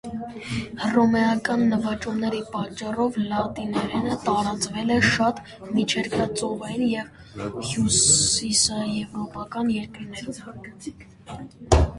[0.83, 5.43] Հռոմեական նվաճումների պատճառով լատիներենը տարածվել է շատ
[5.77, 7.13] միջերկրածովյան և
[7.69, 11.41] հյուսիսեվրոպական երկրներում։